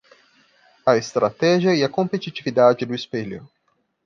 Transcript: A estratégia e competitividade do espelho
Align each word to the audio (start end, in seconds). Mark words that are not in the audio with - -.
A 0.91 0.95
estratégia 0.97 1.75
e 1.75 1.87
competitividade 1.87 2.87
do 2.87 2.95
espelho 2.95 3.47